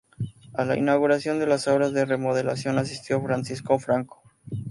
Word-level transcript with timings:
A 0.55 0.65
la 0.65 0.77
inauguración 0.79 1.37
de 1.37 1.45
las 1.45 1.67
obras 1.67 1.93
de 1.93 2.05
remodelación 2.05 2.79
asistió 2.79 3.21
Francisco 3.21 3.77
Franco. 3.77 4.23